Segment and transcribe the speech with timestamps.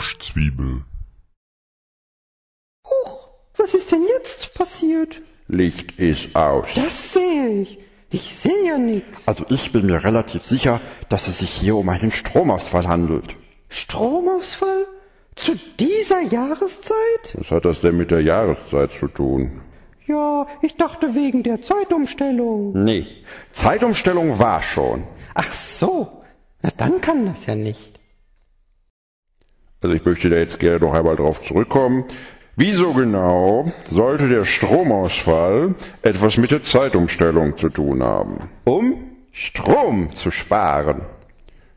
[0.00, 0.84] Froschzwiebel.
[2.86, 3.28] Huch,
[3.58, 5.20] was ist denn jetzt passiert?
[5.46, 6.66] Licht ist aus.
[6.74, 7.78] Das sehe ich.
[8.10, 9.28] Ich sehe ja nichts.
[9.28, 10.80] Also ich bin mir relativ sicher,
[11.10, 13.36] dass es sich hier um einen Stromausfall handelt.
[13.68, 14.86] Stromausfall?
[15.36, 17.34] Zu dieser Jahreszeit?
[17.34, 19.60] Was hat das denn mit der Jahreszeit zu tun?
[20.06, 22.72] Ja, ich dachte wegen der Zeitumstellung.
[22.72, 23.06] Nee,
[23.52, 25.06] Zeitumstellung war schon.
[25.34, 26.22] Ach so,
[26.62, 27.99] na dann kann das ja nicht.
[29.82, 32.04] Also ich möchte da jetzt gerne noch einmal drauf zurückkommen.
[32.56, 38.50] Wieso genau sollte der Stromausfall etwas mit der Zeitumstellung zu tun haben?
[38.64, 41.02] Um Strom zu sparen.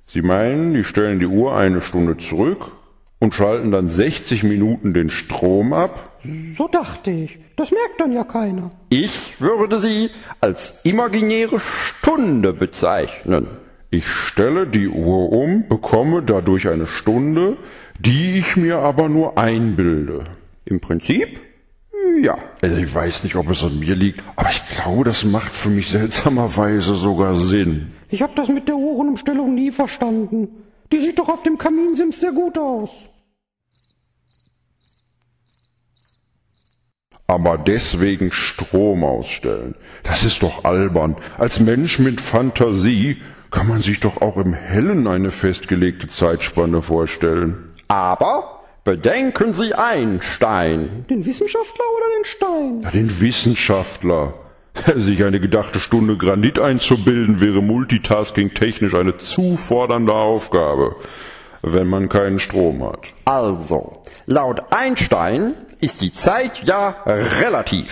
[0.08, 2.72] Sie meinen, die stellen die Uhr eine Stunde zurück
[3.20, 6.18] und schalten dann 60 Minuten den Strom ab?
[6.58, 7.40] So dachte ich.
[7.56, 8.72] Das merkt dann ja keiner.
[8.90, 10.10] Ich würde sie
[10.42, 13.48] als imaginäre Stunde bezeichnen.
[13.94, 17.58] Ich stelle die Uhr um, bekomme dadurch eine Stunde,
[18.00, 20.24] die ich mir aber nur einbilde.
[20.66, 21.40] Im Prinzip?
[22.20, 22.40] Ja.
[22.64, 25.70] Also ich weiß nicht, ob es an mir liegt, aber ich glaube, das macht für
[25.70, 27.92] mich seltsamerweise sogar Sinn.
[28.10, 30.48] Ich habe das mit der Uhrenumstellung nie verstanden.
[30.92, 32.90] Die sieht doch auf dem Kaminsims sehr gut aus.
[37.28, 39.76] Aber deswegen Strom ausstellen.
[40.02, 41.16] Das ist doch albern.
[41.38, 43.18] Als Mensch mit Fantasie
[43.54, 47.72] kann man sich doch auch im Hellen eine festgelegte Zeitspanne vorstellen.
[47.88, 51.06] Aber bedenken Sie Einstein.
[51.10, 52.82] Den Wissenschaftler oder den Stein?
[52.82, 54.34] Ja, den Wissenschaftler.
[54.96, 60.96] Sich eine gedachte Stunde Granit einzubilden, wäre multitasking technisch eine zu fordernde Aufgabe,
[61.62, 63.02] wenn man keinen Strom hat.
[63.26, 67.86] Also, laut Einstein ist die Zeit ja relativ.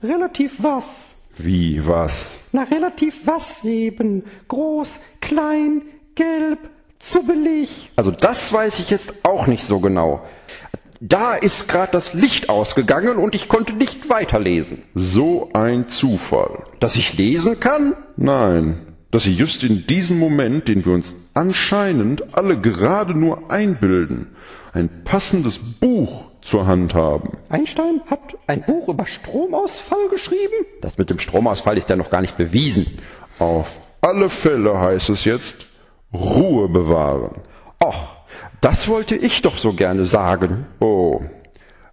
[0.00, 1.16] Relativ was?
[1.36, 2.30] Wie was?
[2.52, 4.24] Na, relativ was eben?
[4.48, 5.82] Groß, klein,
[6.14, 6.58] gelb,
[6.98, 7.90] zubbelig.
[7.96, 10.22] Also das weiß ich jetzt auch nicht so genau.
[11.00, 14.82] Da ist gerade das Licht ausgegangen und ich konnte nicht weiterlesen.
[14.94, 16.62] So ein Zufall.
[16.78, 17.94] Dass ich lesen kann?
[18.16, 24.28] Nein, dass Sie just in diesem Moment, den wir uns anscheinend alle gerade nur einbilden,
[24.72, 27.38] ein passendes Buch zur Hand haben.
[27.48, 30.66] Einstein hat ein Buch über Stromausfall geschrieben?
[30.80, 32.98] Das mit dem Stromausfall ist ja noch gar nicht bewiesen.
[33.38, 33.68] Auf
[34.00, 35.66] alle Fälle heißt es jetzt
[36.12, 37.40] Ruhe bewahren.
[37.82, 38.08] Och,
[38.60, 40.66] das wollte ich doch so gerne sagen.
[40.80, 41.22] Oh,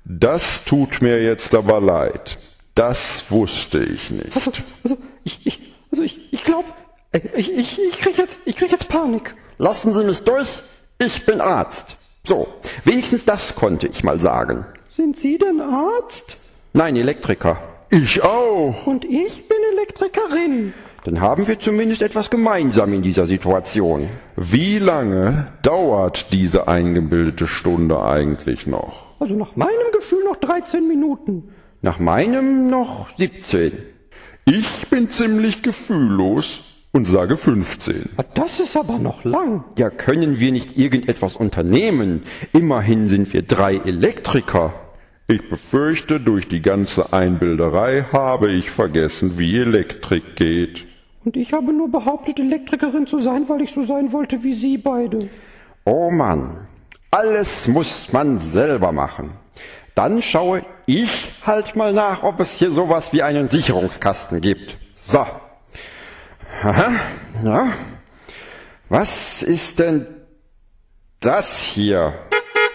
[0.03, 2.39] das tut mir jetzt aber leid.
[2.75, 4.35] Das wusste ich nicht.
[4.35, 4.51] Also,
[4.83, 6.67] also ich, ich, also ich, ich glaube,
[7.35, 9.35] ich, ich, ich krieg jetzt, ich krieg jetzt Panik.
[9.57, 10.61] Lassen Sie mich durch,
[10.97, 11.98] ich bin Arzt.
[12.29, 12.47] So,
[12.83, 14.63] wenigstens das konnte ich mal sagen.
[14.95, 16.37] Sind Sie denn Arzt?
[16.73, 17.57] Nein, Elektriker.
[17.89, 18.85] Ich auch.
[18.85, 20.73] Und ich bin Elektrikerin.
[21.05, 24.09] Dann haben wir zumindest etwas gemeinsam in dieser Situation.
[24.35, 29.07] Wie lange dauert diese eingebildete Stunde eigentlich noch?
[29.19, 31.51] Also nach meinem Gefühl noch 13 Minuten.
[31.81, 33.71] Nach meinem noch 17.
[34.45, 38.09] Ich bin ziemlich gefühllos und sage 15.
[38.33, 39.63] Das ist aber noch lang.
[39.77, 42.23] Ja, können wir nicht irgendetwas unternehmen?
[42.53, 44.73] Immerhin sind wir drei Elektriker.
[45.27, 50.87] Ich befürchte, durch die ganze Einbilderei habe ich vergessen, wie Elektrik geht.
[51.23, 54.77] Und ich habe nur behauptet, Elektrikerin zu sein, weil ich so sein wollte wie Sie
[54.77, 55.29] beide.
[55.85, 56.67] Oh Mann,
[57.11, 59.31] alles muss man selber machen.
[59.93, 64.77] Dann schaue ich halt mal nach, ob es hier sowas wie einen Sicherungskasten gibt.
[64.93, 65.25] So.
[66.63, 66.91] Aha,
[67.43, 67.71] ja.
[68.89, 70.07] Was ist denn
[71.19, 72.13] das hier?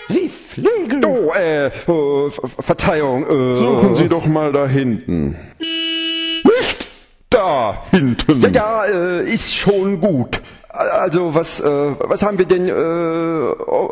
[0.08, 1.04] Sie fliegen!
[1.04, 2.30] Oh, äh, äh
[2.60, 3.24] Verzeihung.
[3.26, 5.36] Äh, Suchen Sie doch mal da hinten.
[5.58, 6.86] Nicht
[7.30, 8.40] da hinten.
[8.40, 10.40] Ja, ja, äh, ist schon gut.
[10.68, 13.88] Also, was, äh, was haben wir denn, äh, oh,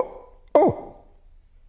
[0.54, 0.74] oh,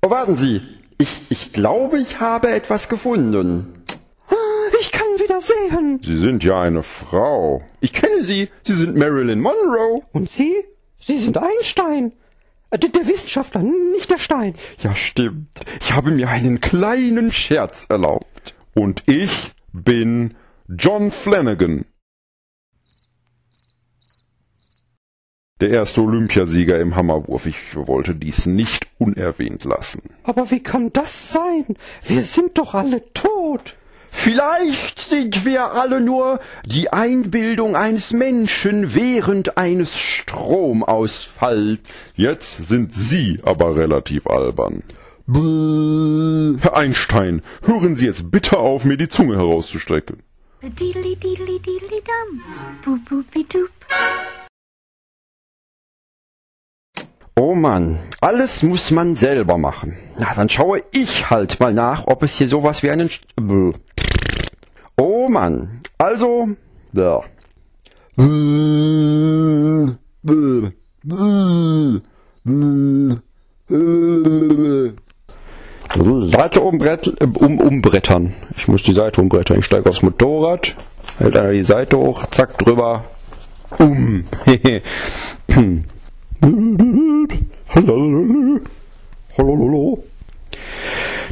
[0.02, 0.62] oh, warten Sie.
[0.98, 3.84] Ich, ich glaube, ich habe etwas gefunden.
[4.30, 4.36] Ah,
[4.82, 6.00] Ich kann wieder sehen.
[6.04, 7.62] Sie sind ja eine Frau.
[7.82, 8.50] Ich kenne Sie.
[8.66, 10.02] Sie sind Marilyn Monroe.
[10.12, 10.54] Und Sie?
[11.00, 12.14] Sie sind Einstein.
[12.72, 14.56] Äh, Der, der Wissenschaftler, nicht der Stein.
[14.80, 15.50] Ja, stimmt.
[15.82, 18.56] Ich habe mir einen kleinen Scherz erlaubt.
[18.74, 20.34] Und ich bin
[20.68, 21.86] John Flanagan.
[25.62, 27.46] Der erste Olympiasieger im Hammerwurf.
[27.46, 30.02] Ich wollte dies nicht unerwähnt lassen.
[30.24, 31.78] Aber wie kann das sein?
[32.06, 33.76] Wir sind doch alle tot.
[34.16, 42.14] Vielleicht sind wir alle nur die Einbildung eines Menschen während eines Stromausfalls.
[42.16, 44.82] Jetzt sind Sie aber relativ albern.
[45.26, 46.58] Bäh.
[46.62, 50.24] Herr Einstein, hören Sie jetzt bitte auf, mir die Zunge herauszustrecken.
[50.62, 52.42] The deedly deedly deedly dum.
[52.86, 53.72] Boop boopy doop.
[57.36, 59.98] Oh Mann, alles muss man selber machen.
[60.20, 63.10] Na, dann schaue ich halt mal nach, ob es hier sowas wie einen...
[64.98, 66.50] Oh Mann, also...
[66.94, 67.22] Ja.
[76.32, 78.36] Seite umbrett, um, umbrettern.
[78.56, 79.58] Ich muss die Seite umbrettern.
[79.58, 80.76] Ich steige aufs Motorrad,
[81.18, 83.06] hält einer die Seite hoch, zack, drüber.
[83.80, 84.26] Um.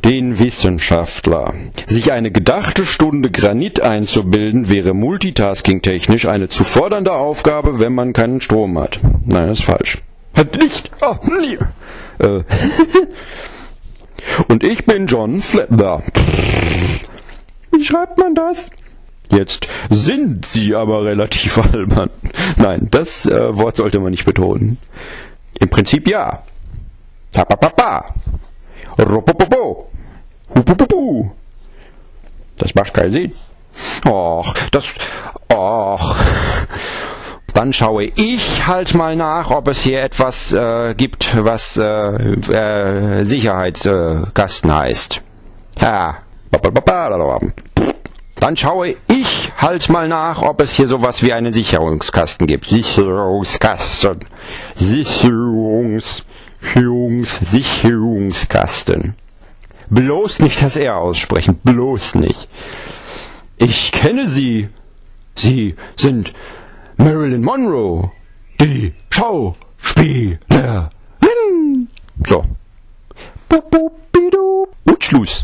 [0.03, 1.53] Den Wissenschaftler.
[1.85, 8.41] Sich eine gedachte Stunde Granit einzubilden, wäre multitaskingtechnisch eine zu fordernde Aufgabe, wenn man keinen
[8.41, 8.99] Strom hat.
[9.23, 9.99] Nein, das ist falsch.
[10.33, 10.89] Hat nicht.
[11.01, 11.59] Oh, nee.
[12.25, 12.41] äh.
[14.47, 16.01] Und ich bin John Flatner.
[17.71, 18.71] Wie schreibt man das?
[19.31, 22.09] Jetzt sind sie aber relativ albern.
[22.57, 24.79] Nein, das äh, Wort sollte man nicht betonen.
[25.61, 26.43] Im Prinzip ja.
[32.57, 33.31] Das macht keinen Sinn.
[34.05, 34.85] Och, das.
[35.49, 36.15] Och.
[37.53, 43.23] Dann schaue ich halt mal nach, ob es hier etwas äh, gibt, was äh, äh,
[43.23, 45.21] Sicherheitsgasten heißt.
[45.79, 46.17] Ja.
[48.41, 52.65] Dann schaue ich halt mal nach, ob es hier sowas wie einen Sicherungskasten gibt.
[52.65, 54.17] Sicherungskasten.
[54.75, 56.25] Sicherungs.
[56.59, 57.39] Sicherungs.
[57.39, 59.13] Sicherungskasten.
[59.91, 61.59] Bloß nicht das R aussprechen.
[61.63, 62.49] Bloß nicht.
[63.57, 64.69] Ich kenne Sie.
[65.35, 66.33] Sie sind
[66.97, 68.09] Marilyn Monroe,
[68.59, 70.89] die Schauspielerin.
[72.27, 72.43] So.
[74.85, 75.40] Und Schluss.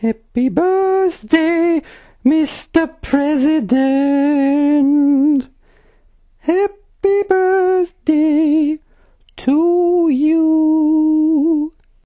[0.00, 1.82] Happy birthday,
[2.24, 2.86] Mr.
[3.02, 3.68] President.
[6.38, 8.78] Happy birthday
[9.38, 10.67] to you.